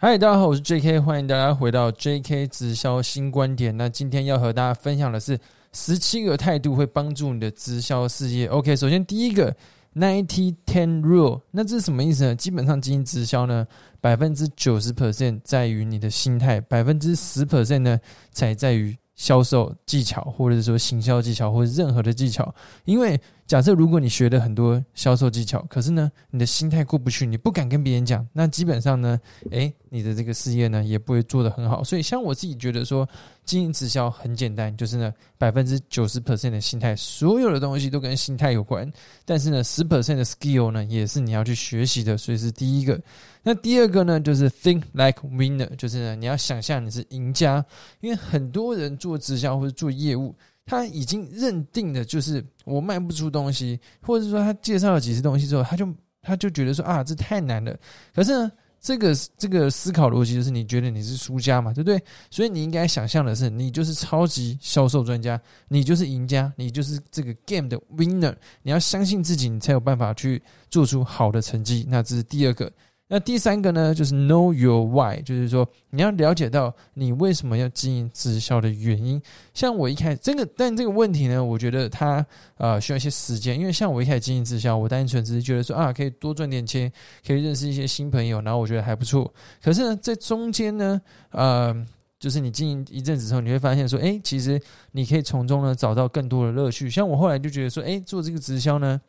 [0.00, 3.76] 嗨，大家好，我是 J.K，欢迎大家回到 J.K 直销新观点。
[3.76, 5.36] 那今天要和大家分享的是
[5.72, 8.46] 十七个态度会帮助你的直销事业。
[8.46, 9.52] OK，首先第一个
[9.96, 12.36] ninety ten rule，那这是什么意思呢？
[12.36, 13.66] 基本上经营直销呢，
[14.00, 17.98] 百分之九十 percent 在于你的心态，百分之十 percent 呢
[18.30, 22.54] 才在于销售技巧，或者说行销技巧，或者任何的技巧，
[22.86, 23.20] 因为。
[23.48, 29.18] 假设如果你学了很多销售技巧，可是呢，你的心态过不去，你不敢跟别人讲，那基本上呢，
[29.50, 31.82] 诶，你的这个事业呢也不会做得很好。
[31.82, 33.08] 所以，像我自己觉得说，
[33.48, 38.88] 经营直销很简单，就是呢，百分之九十 percent 的心态，所有的东西都跟心态有关。
[39.24, 42.18] 但是呢，十 percent 的 skill 呢，也是你要去学习的。
[42.18, 43.00] 所以是第一个。
[43.42, 47.64] 那第二个呢，就是 think like winner，就是呢，你要想象你是赢家，
[48.00, 50.34] 因为很多人做直销或者做业务。
[50.66, 55.88] 他已经认定的就是我卖不出东西，或者说他介绍了几次东西之后，他就
[56.20, 57.74] 他就觉得说啊，这太难了。
[58.14, 62.02] 可是呢，这个这个思考逻辑就是你觉得你是输家嘛，对不对？
[62.30, 68.34] 所以你应该想象的是，你就是超级销售专家，你就是赢家，你就是这个 game 的 winner。
[68.62, 71.84] 你要相信自己，你才有办法去做出好的成绩。
[71.88, 72.72] 那这是第二个。
[73.10, 79.20] 那第三个呢，就是 know your why，就是说你要了解到你为什么要经营直销的原因。
[79.54, 82.24] 像我一开始这个，但这个问题呢，我觉得它
[82.58, 86.92] 呃需要一些时间，因为像我一开始经营直销，我单纯只是觉得说啊，可以多赚点钱，
[87.26, 89.32] 可以认识一些新朋友，然后我觉得还不错。
[89.62, 91.00] 可是呢，在中间呢，
[91.30, 91.74] 呃，
[92.18, 94.60] 就是你经营一阵子之后，你会发现说，哎，其实
[94.92, 96.90] 你可以从中呢找到更多的乐趣。
[96.90, 99.00] 像我后来就觉得说，哎，做这个直销呢，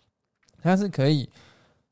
[0.64, 1.30] 它是可以。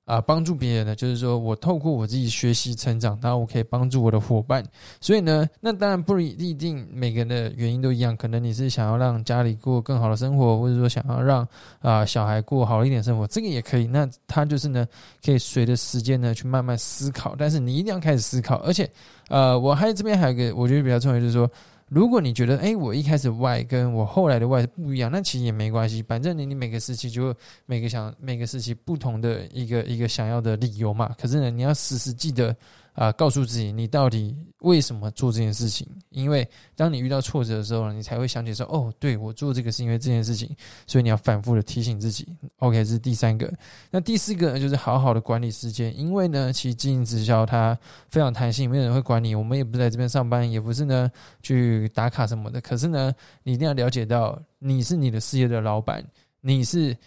[0.08, 4.64] 啊，帮助别人的就是说我透过我自己学习成长，然后我可以帮助我的伙伴。
[5.02, 8.16] 所以呢，那当然不一定每个人的原因都一样。
[8.16, 11.46] 可能你是想要让家里过更好的生活，或者说想要让
[11.82, 13.86] 啊小孩过好一点生活，这个也可以。
[13.86, 14.88] 那他就是呢，
[15.26, 17.36] 可以随着时间呢去慢慢思考。
[17.38, 18.56] 但是你一定要开始思考。
[18.64, 18.90] 而且，
[19.28, 21.52] 呃，我还这边还有个我觉得比较重要，就是说。
[21.90, 31.16] 如果你觉得，哎，我一开始 Y 跟我后来的 Y 是不一样，那其实也没关系，反正你你每个时期就每个想每个时期不同的一个一个想要的理由嘛。
[31.20, 32.56] 可是呢，你要时时记得。
[32.98, 35.88] 啊，告诉自己你到底为什么做这件事情？
[36.10, 40.50] 因为当你遇到挫折的时候，你才会想起说：“哦，对我做这个是因为这件事情。”
[40.88, 42.28] 所以你要反复的提醒自己。
[42.58, 43.54] OK，这是第三个。
[43.92, 45.96] 那第四个呢，就是好好的管理时间。
[45.96, 47.78] 因为呢，其实经营直销它
[48.10, 49.36] 非常弹性，没有人会管你。
[49.36, 51.08] 我们也不在这边上班，也不是呢
[51.44, 52.60] 去打卡什么的。
[52.62, 56.04] 可是呢，你一定要了解到，你是你的事业的老板，
[56.42, 56.98] 你是。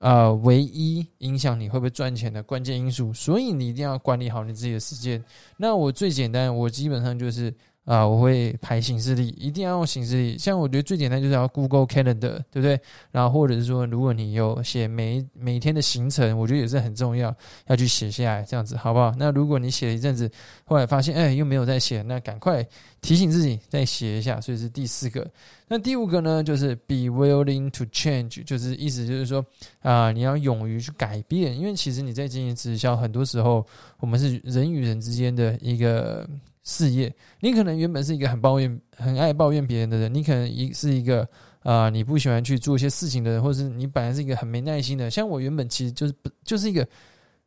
[0.00, 5.22] 呃，唯一影响你会不会赚钱的关键因素，所以你一定要管理好你自己的时间。
[5.58, 7.54] 那我最简单，我基本上就是
[7.90, 10.38] 啊，我会排行事历，一定要用行事历。
[10.38, 12.80] 像我觉得最简单就是要 Google Calendar，对不对？
[13.10, 17.34] 然后或者是说，如果你有写每每天的行程，我觉得也是很重要，
[17.66, 19.12] 要去写下来，这样子好不好？
[19.18, 20.30] 那如果你写了一阵子，
[20.64, 22.64] 后来发现哎又没有再写，那赶快
[23.00, 24.40] 提醒自己再写一下。
[24.40, 25.28] 所以是第四个。
[25.66, 29.44] 那第五个呢，就是 be willing to change，就是意思就是说
[29.82, 33.66] 啊，你要勇于去改变，因为其实你在经营直销，很多时候
[33.98, 36.24] 我们是人与人之间的一个
[36.70, 37.12] 事业。
[37.40, 41.28] 你可能原本是一个很抱怨、很爱抱怨别人的人，你可能一是一个
[41.64, 45.10] 啊，你不喜欢去做一些事情的人，或者是你本来是一个很没耐心的。
[45.10, 46.86] 像我原本其实就是不就是一个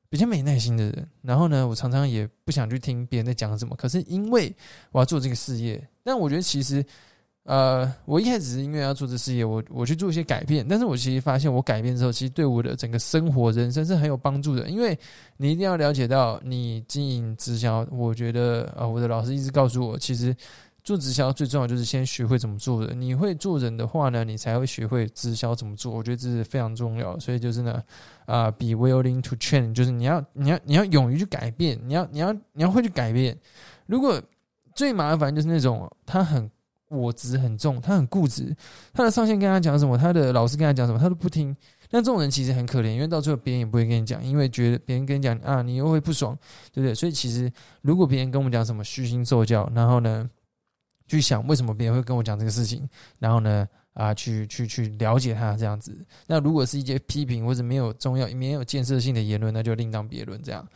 [0.10, 3.76] 比较没耐心的人，然后呢，我常常也不想去听别人在讲什么。
[3.78, 4.54] 可是因为
[4.92, 6.86] 我要做这个事业，但我觉得其实。
[7.44, 14.70] 呃，我一开始是因为要做这事业，我我去做一些改变，但是我其实发现我改变之后，其实对我的整个生活、人生是很有帮助的。
[14.70, 14.98] 因为
[15.36, 20.34] 你一定要了解到，你经营直销，我觉得呃，我的老师一直告诉我，其实
[20.86, 22.94] 做直销最重要就是先学会怎么做的。
[22.94, 25.94] 你会做人的话呢，你才会学会直销怎么做。
[25.94, 27.84] 我觉得这是非常重要，所以就是呢，
[28.26, 33.38] 啊，be willing to change，就是你要你要你要勇于去改变，你要你要你要会去改变。
[33.86, 34.22] 如果
[34.74, 36.50] 最麻烦就是那种他很。
[36.98, 38.56] 我执很重，他很固执，
[38.94, 41.56] 他的上线跟他讲什么，他的老师跟他讲什么，他都不听。
[41.90, 46.36] 那这种人其实很可怜，因为到最后别人也不会跟你讲，因为觉得别人跟你讲啊，你又会不爽，
[46.72, 46.96] 对不对？
[46.96, 47.52] 所以其实
[47.82, 50.28] 如果别人跟我们讲什么虚心受教，然后呢，
[51.08, 55.96] 去想为什么别人会跟我讲这个事情，然后呢，啊，去去去了解他这样子。
[56.26, 60.68] 那如果是一些批评或者没有重要、没有建设性的言论，那就另当别论这样。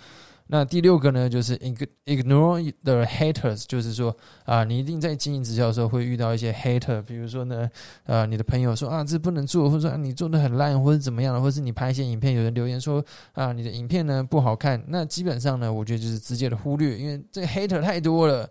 [0.48, 4.16] 那第六个呢，就是 ignore the haters，就是说
[4.46, 7.70] 啊，你一定在经营直销的时候会遇到一些 hater，比如说呢，
[8.06, 13.04] 呃，你的朋友说啊，这不能做，或者说，你做的很烂，或者怎么样的，或是你拍一些影片，有人留言说
[13.34, 18.50] 啊，你的影片呢不好看，那基本上呢，我觉得就是直接的忽略，因为这个 hater 太多了。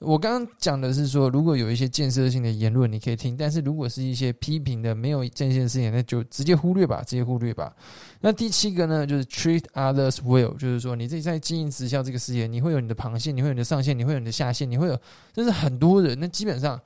[0.00, 7.74] 我刚刚讲的是说，如果有一些建设性的言论，你可以听；但是如果是一些批评的、没有建设性，那就直接忽略吧，直接忽略吧。
[8.20, 15.00] 那第七个呢，就是 treat others well，就是说你自己在经营直销这个事业，你会有你的螃蟹，你会有你的上线，你会有你的下线，你会有，
[15.32, 16.14] 这是很多人。
[16.20, 16.78] 那基本上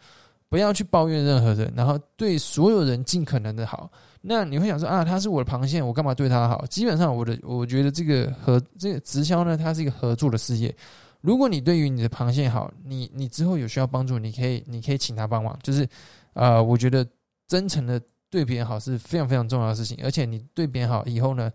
[0.49, 3.91] 不要去抱怨任何人，然后对所有人尽可能的好。
[4.21, 6.65] 那你会想说啊，他是我的螃蟹，我干嘛对他好？
[6.67, 10.73] 基本上，我的我觉得这个合这个直销呢，它是一个合作的事业。
[11.21, 15.59] 如果你对于你的螃蟹好，你你之后有需要帮助，你可以你可以请他帮忙。
[15.63, 15.89] 就是，
[16.33, 17.07] 呃，我觉得
[17.47, 21.51] 真诚的对别人好是非常非常重要的事情，而且你对别人好以后呢，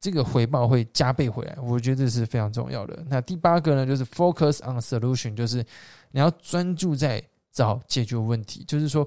[0.00, 1.56] 这个回报会加倍回来。
[1.62, 3.04] 我觉得这是非常重要的。
[3.08, 5.64] 那第八个呢，就是 focus on solution，就是
[6.10, 8.64] 你要专注在找解决问题。
[8.66, 9.06] 就是说，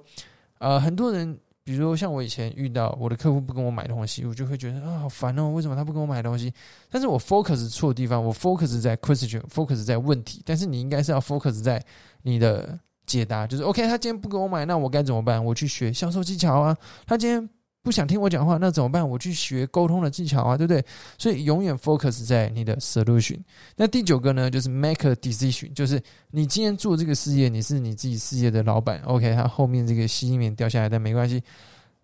[0.59, 1.39] 呃，很多人。
[1.65, 5.49] 比如，像我以前遇到我的客户不跟我买东西，我就会觉得啊，好烦哦！
[5.49, 6.53] 为什么他不跟我买东西？
[6.91, 10.43] 但是我 focus 错地方，我 focus 在 question，focus 在问题。
[10.45, 11.83] 但是你应该是要 focus 在
[12.21, 15.43] 你的解答，就是 OK，他今天不给我买，那我该怎么办？
[15.43, 16.77] 我去学销售技巧啊。
[17.07, 17.49] 他今天。
[17.85, 19.07] 不想听我讲话，那怎么办？
[19.07, 20.83] 我去学沟通的技巧啊，对不对？
[21.19, 23.37] 所以永远 focus 在你的 solution。
[23.75, 26.01] 那第九个呢，就是 make a decision，就是
[26.31, 28.99] 你今天做这个事业，你是你自己事业的老板。
[29.05, 31.39] OK，它后面这个吸音棉掉下来，但没关系。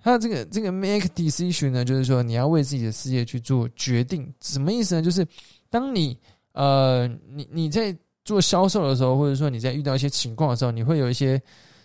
[0.04, 4.32] 它这个这个 make decision 呢，就是说你要为自己的事业去做决定。
[4.40, 5.02] 什么意思呢？
[5.02, 5.26] 就是
[5.70, 6.16] 当你
[6.54, 11.42] 呃，你你在做销售的时候，或者说你在遇到一些情况的时候，你会有一些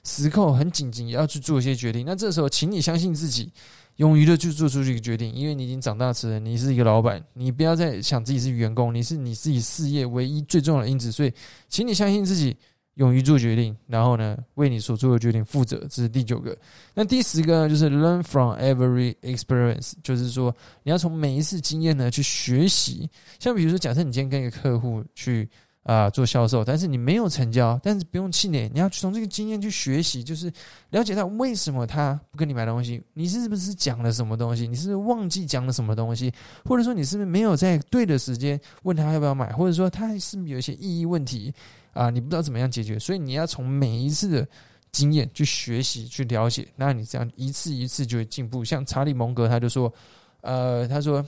[0.07, 2.07] 时刻很紧急，要去做一些决定。
[2.07, 3.53] 那这时候，请你相信自己。
[3.97, 11.33] 勇于的去做出这个决定，因为你已经长大成人，你是一个老板，你不要再想自己是员工，你是你自己事业唯一最重要的因子，所以，
[11.71, 12.55] 请你相信自己，
[12.97, 16.55] 勇于做决定，然后呢，为你所做的决定负责，这是第九个。
[16.93, 23.09] 那第十个呢，就是 learn from every experience，就是说你要从每一次经验呢去学习。
[23.39, 25.49] 像比如说，假设你今天跟一个客户去。
[25.87, 30.53] 啊，做销售，但是你没有成交，但是不用气馁，你要从这个经验去学习，就是
[30.91, 36.33] 了解到为什么他不跟你买东西，你是不是讲了什么东西，你是不是忘记讲了什么东西，
[36.65, 41.55] 或者说你是不是没有在对的时间问他要不要买，或者说他是不是有一些意义问题
[41.93, 44.49] 啊，你不知道怎么样解决，所以你要从每一次的
[44.91, 48.65] 经验去学习去了解，那你这样一次一次就会进步。
[48.65, 49.93] 像查理蒙格他就说，
[50.41, 51.25] 呃，他说。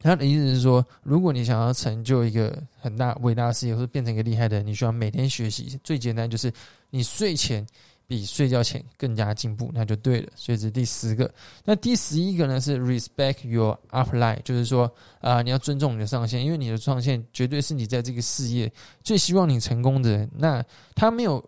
[0.00, 5.78] 他的意思是说，如果你想要成就一个很大伟大的事业，或者变成一个厉害的人，你需要每天学习。
[5.82, 6.52] 最简单就是
[6.90, 7.66] 你睡前
[8.06, 10.28] 比睡觉前更加进步，那就对了。
[10.36, 11.28] 所以这是第十个。
[11.64, 14.88] 那第十一个呢是 respect your upline，就是说
[15.20, 18.72] 啊，你要尊重你的上线，因为你的上线绝对是你在这个事业
[19.02, 20.30] 最希望你成功的人。
[20.36, 20.64] 那
[20.94, 21.44] 他没有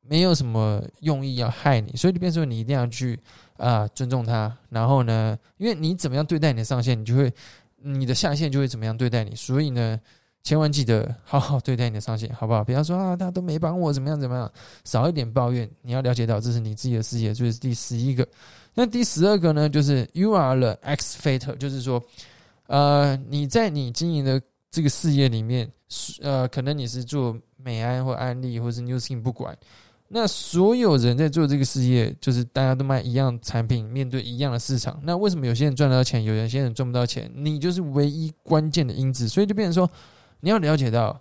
[0.00, 3.20] 没有什么用意要害你，所以你变说你一定要去
[3.58, 4.56] 啊尊重他。
[4.70, 7.30] 然后呢，因为你怎么样对待你的上线，你就会。
[7.82, 9.98] 你的下线就会怎么样对待你，所以呢，
[10.42, 12.62] 千万记得好好对待你的上线，好不好？
[12.64, 14.50] 不要说啊，他都没帮我，怎么样怎么样，
[14.84, 15.68] 少一点抱怨。
[15.82, 18.26] 你要了解到，这是你自己的事业，这是第十一个。
[18.74, 22.02] 那第十二个呢，就是 You are the X factor，就是说，
[22.66, 24.40] 呃，你在你经营的
[24.70, 25.70] 这个事业里面，
[26.22, 29.56] 呃，可能你是做美安或安利或是 New Skin，不管。
[30.14, 35.00] 那所有人在做这个事业，就是大家都卖一样产品，面对一样的市场。
[35.04, 37.32] 那为什么有些人赚得到钱，有些人赚不到钱？
[37.34, 39.26] 你就是唯一关键的因子。
[39.26, 39.90] 所以就变成说，
[40.40, 41.18] 你要了解到，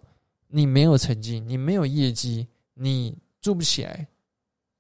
[0.50, 4.06] 你没有成绩，你没有业绩，你做不起来，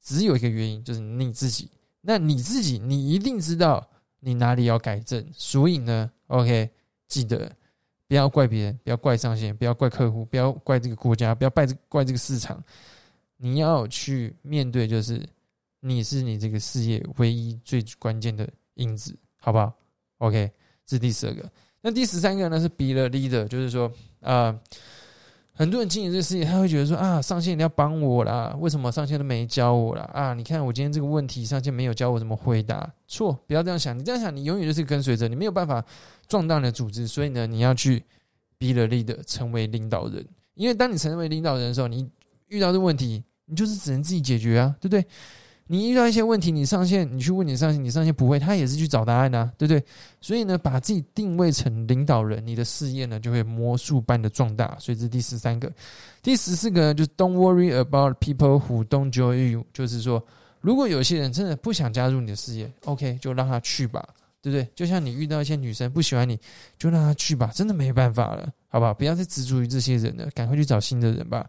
[0.03, 1.71] 只有一个原因，就是你自己。
[2.01, 3.87] 那你自己，你一定知道
[4.19, 5.25] 你哪里要改正。
[5.33, 6.69] 所以呢，OK，
[7.07, 7.49] 记得
[8.09, 12.61] 不要怪别人，不要怪上线，不要怪客户，不要怪这个国家，不要怪怪这个市场。
[13.43, 15.19] 你要去面对，就是
[15.79, 19.73] 你是你这个事业唯一最关键的因子，好不好
[20.19, 20.51] ？OK，
[20.85, 21.51] 这是第十二个。
[21.81, 22.59] 那第十三个呢？
[22.59, 24.55] 是 be the leader，就是说啊，
[25.53, 30.03] 很多人经营这个事业，他会觉得说啊，上线你要帮我啦，为什么上线都没教我啦？
[30.13, 30.33] 啊？
[30.35, 32.87] 你看我今天这个问题，上线没有教我怎么回答。
[33.07, 33.97] 错，不要这样想。
[33.97, 35.83] 你这样想，你永远就是跟随者，你没有办法
[36.27, 37.07] 壮大你的组织。
[37.07, 37.97] 所以呢，你要去
[38.59, 40.23] be the leader，成为领导人。
[40.53, 42.07] 因为当你成为领导人的时候，你
[42.49, 43.23] 遇到的问题。
[43.51, 45.05] 你就是只能自己解决啊，对不对？
[45.67, 49.81] 你遇到一些问题，你上线，你去问你上线，你上线不会，他也是去找答案呐，对不对？
[50.19, 54.75] 所以呢，把自己定位成领导人，你的事业呢就会魔术般的壮大。
[54.79, 55.71] 所以这是第十三个，
[56.21, 60.21] 第十四个呢，就是 Don't worry about people who don't join you，就是说，
[60.59, 64.05] 如果有些人真的不想加入你的事业，OK，就让他去吧。
[64.41, 64.67] 对不对？
[64.75, 66.39] 就像你遇到一些女生不喜欢你，
[66.77, 68.93] 就让她去吧，真的没办法了，好不好？
[68.93, 71.47] 不要再执着于这些人了，赶快去找新的人吧。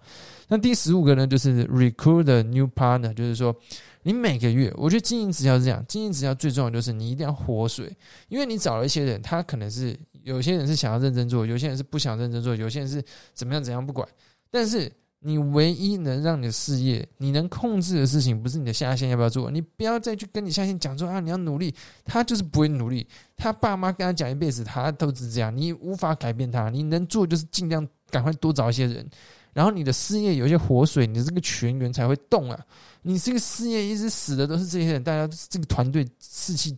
[0.49, 3.57] 那第十五个呢，就是 recruit a new partner，就是说
[4.03, 7.91] 你每个月，我觉得经营直销是这样，经营直销最重要就是你一定要活水，
[8.29, 14.07] 因为你找了一些人，他可能是有些人是想要认真做，有些人是不想认真做，有些人是怎么样怎样不管，
[14.51, 14.93] 但是
[15.25, 19.49] 你唯一能让你的事业，你能控制的事情，不是你的下线要不要做。
[19.51, 21.73] 你不要再去跟你下线讲说啊，你要努力，
[22.05, 23.07] 他就是不会努力。
[23.37, 26.69] 他爸妈跟他讲一辈子，他都是这样，你无法改变他。
[26.71, 29.09] 你能做就是尽量赶快多找一些人，
[29.53, 32.59] 然后你的事业有一些活水，你的这个全员才会动啊。
[33.03, 36.77] 你这个事业一直死的都是这些人，大家这个团队士气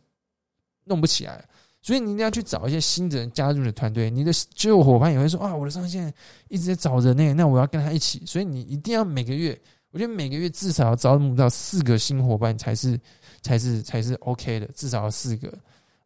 [0.84, 1.42] 弄不起来。
[1.84, 6.10] 所以你一定要去找一些新的人加入你的团队，你的旧伙伴也会说啊，我的上线
[6.48, 8.22] 一直在找人呢，那我要跟他一起。
[8.24, 9.60] 所以你一定要每个月，
[9.90, 12.98] 我觉得每个月至少要招募到四个新伙伴才是
[13.42, 15.52] 才是才是 OK 的，至少要四个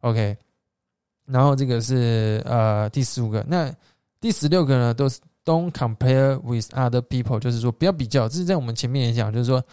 [0.01, 0.35] OK。
[1.25, 3.73] 然后这个是呃第十五个，那
[4.19, 8.27] 第十六个呢，都是 Don't compare with other people，就是说不要比较。
[8.27, 9.63] 这是在我们前面也讲，就是说。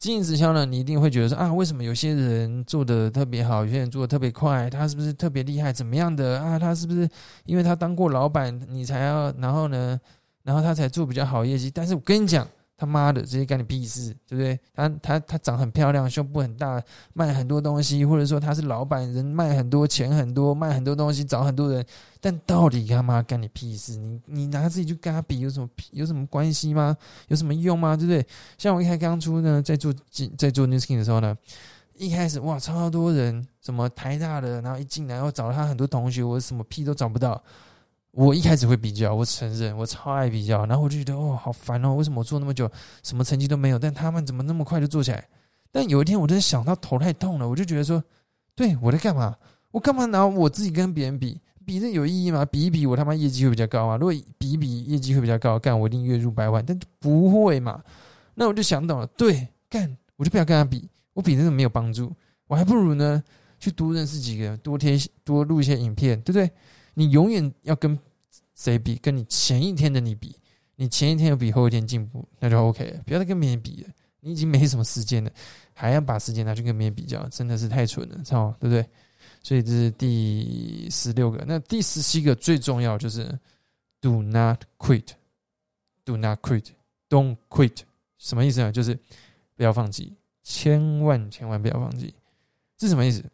[0.00, 5.70] 经营直销呢，你一定会觉得说啊，为什么有些人做的特别好，有些人做的特别快，他是不是特别厉害？
[5.72, 6.58] 怎么样的啊？
[6.58, 7.06] 他是不是
[7.44, 10.00] 因为他当过老板，你才要，然后呢，
[10.42, 11.70] 然后他才做比较好业绩？
[11.70, 12.48] 但是我跟你讲。
[12.80, 14.58] 他妈的，这些干你屁事，对不对？
[14.74, 16.82] 他他他长很漂亮，胸部很大，
[17.12, 21.84] 卖很多东西，或者说他是老板，人卖很多钱很多，卖很多东西，找很多人，
[22.22, 23.98] 但到底他妈干你屁事？
[23.98, 26.96] 你你拿自己去跟他比，有什么有什么关系吗？
[27.28, 27.94] 有什么用吗？
[27.94, 28.26] 对不对？
[28.56, 31.36] 像我一开刚出呢，在做进在做 New Skin 的时候呢，
[31.98, 37.42] 一开始哇，超多人，什么台大的，然后一进来，我找了他很多同学，我什么屁都找不到。
[38.12, 42.70] 我一开始会比较，我承认我超爱比较，然后我就觉得哦，好烦哦，为什么我做那么久，
[43.02, 43.78] 什么成绩都没有？
[43.78, 45.28] 但他们怎么那么快就做起来？
[45.70, 48.02] 但有一天，我真的想到头太痛了，我就觉得说，
[48.54, 49.36] 对我在干嘛？
[49.70, 51.40] 我干嘛拿我自己跟别人比？
[51.64, 52.44] 比这有意义吗？
[52.44, 53.96] 比一比，我他妈业绩会比较高啊！
[53.96, 57.80] 如果比一比业绩会比较高，干我一定月入百万，但不会嘛？
[58.34, 62.12] 那我就想懂了，对，干我就不要跟他比，我比真的没有帮助，
[62.48, 63.22] 我还不如呢
[63.60, 66.50] 去多认识几个人，多贴多录一些影片，对不对？
[66.94, 67.98] 你永远要跟
[68.54, 68.96] 谁比？
[68.96, 70.36] 跟你前一天的你比，
[70.76, 73.02] 你前一天有比后一天进步，那就 OK 了。
[73.06, 73.88] 不要再跟别人比了，
[74.20, 75.30] 你已经没什么时间了，
[75.72, 78.86] 还要把时间拿去跟别人比较，真的是太蠢了，操，对不对？
[79.42, 81.42] 所以这是第十六个。
[81.46, 83.26] 那第十七个最重要就是
[84.00, 87.78] Do not quit，Do not quit，Don't quit，
[88.18, 88.70] 什么意思呢？
[88.70, 88.98] 就是
[89.56, 92.14] 不要放弃，千万千万不要放弃。
[92.76, 93.24] 这什么意思？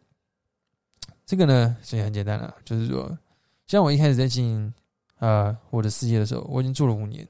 [1.25, 3.17] 这个呢，其实很简单了，就是说。
[3.67, 4.73] 像我一开始在经营
[5.17, 7.27] 啊我的事业的时候，我已经做了五年。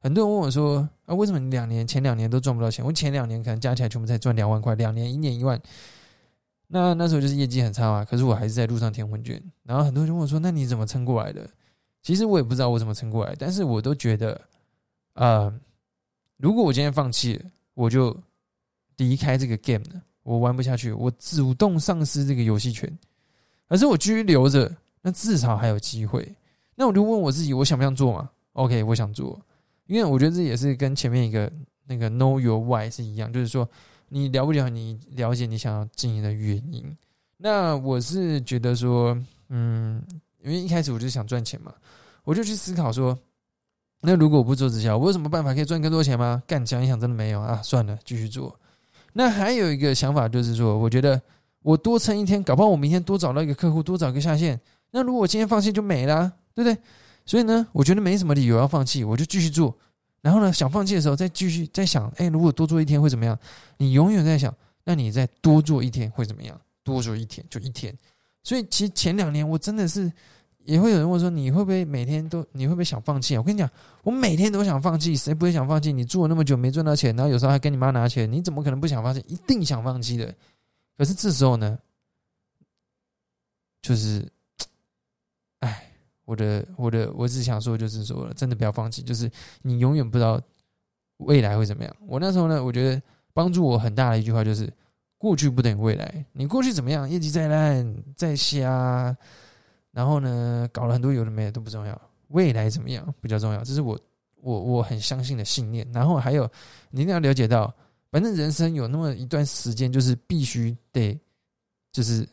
[0.00, 5.60] 很多人问我说：“啊，为什么你两年前两年都赚不到钱？”我前两年可能加起来全部才赚两万块，两年一年一万。
[6.68, 8.04] 那那时候就是业绩很差嘛。
[8.04, 9.42] 可是我还是在路上填问卷。
[9.64, 11.48] 然后很多人问我说：“那你怎么撑过来的？”
[12.00, 14.40] 其实我也不知道我怎么撑过来，但是我都觉得，
[15.14, 15.52] 啊，
[16.36, 18.16] 如果我今天放弃了，我就
[18.98, 22.88] 离开这个 game 了，我玩不下去，我主动丧失这个游戏权。
[23.68, 24.70] 可是我继续留着。
[25.02, 26.34] 那至少还有机会。
[26.74, 29.40] 那我就问我自己，我想不想做嘛？OK，我想做，
[29.86, 31.50] 因为我觉得这也是跟前面一个
[31.86, 33.68] 那个 Know Your Why 是一样，就是说
[34.08, 36.96] 你了不了，你了解你想要经营的原因。
[37.36, 39.16] 那我是觉得说，
[39.48, 40.02] 嗯，
[40.42, 41.74] 因为一开始我就想赚钱嘛，
[42.24, 43.16] 我就去思考说，
[44.00, 46.42] 那如果我不做直销，我有什么办法可以赚更多钱吗？
[46.46, 48.54] 干想一想，真的没有啊，算了，继续做。
[49.12, 51.20] 那还有一个想法就是说，我觉得
[51.62, 54.60] 我多撑一天，搞不好我明天多找到一个客户，多找个下线。
[54.90, 56.82] 那如果我今天放弃就没了，对不对？
[57.26, 59.76] 所以呢，我觉得没什么理由要放弃，我就继续做。
[60.22, 63.38] 然后呢，想放弃的时候再继续再想，哎，如果多做一天会怎么样？
[63.76, 64.52] 你永远在想，
[64.82, 66.58] 那你再多做一天会怎么样？
[66.82, 67.94] 多做一天就一天。
[68.42, 70.10] 所以其实前两年我真的是
[70.64, 73.40] 也会有人问说，你会不会每天都你会不会想放弃啊？
[73.40, 73.70] 我跟你讲，
[74.02, 75.92] 我每天都想放弃，谁不会想放弃？
[75.92, 79.22] 你做了那么久没赚到钱，然后有时候还跟你妈拿钱，你怎么可能不想放弃？
[79.28, 80.34] 一定想放弃的。
[80.96, 81.78] 可是这时候呢，
[83.82, 84.26] 就是。
[86.28, 89.30] 我的我的我只想说，就是说，真的不要放弃，就是
[89.62, 90.38] 你永远不知道
[91.16, 91.96] 未来会怎么样。
[92.06, 93.00] 我那时候呢，我觉得
[93.32, 94.70] 帮助我很大的一句话就是：
[95.16, 96.22] 过去不等于未来。
[96.34, 99.16] 你过去怎么样，业绩再烂再瞎，
[99.90, 103.64] 然后呢，搞了很多有的没的都不重要，未来怎么样比较重要。
[103.64, 103.98] 这是我
[104.42, 105.90] 我我很相信的信念。
[105.94, 106.46] 然后还有，
[106.90, 107.74] 你一定要了解到，
[108.10, 111.18] 反正人生有那么一段时间，就是必须得
[111.90, 112.28] 就是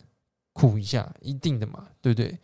[0.52, 2.38] 苦一下，一定的嘛，对不对？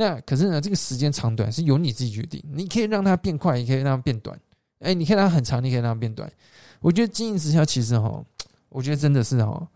[0.00, 2.40] 那可是呢，这个时间长短是由你自己决定。
[2.52, 4.38] 你可以让它变快，也可以让它变短。
[4.78, 6.30] 哎，你可以让它很长，你可以让它变短。
[6.78, 8.24] 我觉得经营直销其实哈，
[8.68, 9.68] 我觉得真的是哈，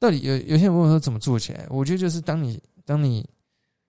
[0.00, 1.64] 到底有有些人问我说怎么做起来？
[1.70, 3.24] 我觉得就是当你当你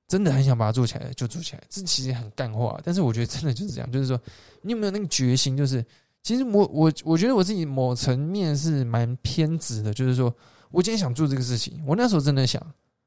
[0.08, 1.64] 真的很想把它做起来，就做起来。
[1.68, 4.22] 这其实很干话，但是我觉得真的就是这样，就是说
[4.62, 5.58] 你有没有那个决心？
[5.58, 5.84] 就是
[6.22, 10.32] 其实我我我觉得我自己某层面是蛮偏执的，就是说
[10.70, 12.62] 我今天想做这个事情，我那时候真的想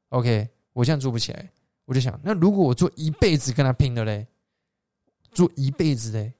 [0.09, 1.49] ，OK，我现在做不起来。
[1.89, 4.27] 我就想，那如果我做一辈子跟他拼的嘞，
[5.31, 6.31] 做一辈子嘞，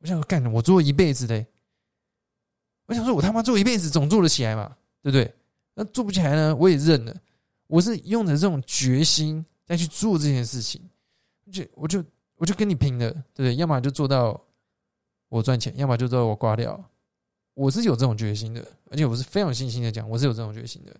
[0.00, 1.46] 我想干，我做一辈子嘞，
[2.84, 5.34] 我想说，我他妈做一辈子总做得起来嘛，对不对？
[5.72, 7.16] 那做不起来呢，我也认了。
[7.68, 10.78] 我是用着这种决心再去做这件事情，
[11.50, 12.04] 就我就
[12.34, 13.56] 我就跟你拼了，对不对？
[13.56, 14.38] 要么就做到
[15.30, 16.78] 我赚钱，要么就做到我挂掉。
[17.54, 20.94] 我是有这种决心的，而且我是非常有信心的讲，我是有这种决心的。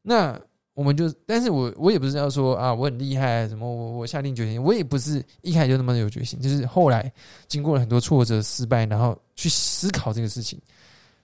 [0.00, 0.40] 那
[0.78, 7.12] 我们就，但是我我也不是要说啊，我很厉害什么，我我下定决心，我也不是一开始就那么有决心，就是后来
[7.48, 10.56] 经过了很多挫折、失败，然后去思考这个事情。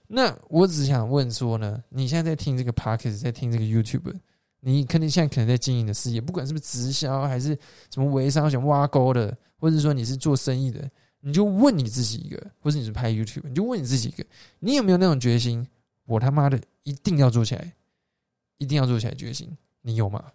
[0.07, 4.13] 那我只想问说呢，你现在在听这个 podcast，在听这个 YouTube，
[4.59, 7.57] 你肯定现在可能在经营的事业，不管是不是直销还是
[7.93, 10.85] 什么微商想挖沟的，或者说你是做生意的，
[11.21, 14.25] 你就问你自己一个，或者你是拍 YouTube，你就问你自己一个，
[14.59, 15.65] 你有没有那种决心？
[16.07, 17.73] 我他妈的一定要做起来，
[18.57, 20.31] 一定要做起来决心，你有吗？